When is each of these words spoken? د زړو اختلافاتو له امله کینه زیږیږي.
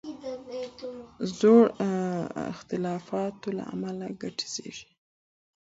د 1.19 1.23
زړو 1.35 1.57
اختلافاتو 2.53 3.47
له 3.57 3.63
امله 3.73 4.07
کینه 4.19 4.45
زیږیږي. 4.53 4.87